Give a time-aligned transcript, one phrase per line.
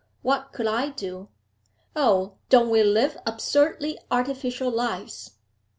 [0.23, 1.29] What could I do?
[1.95, 5.33] Oh, don't we live absurdly artificial lives?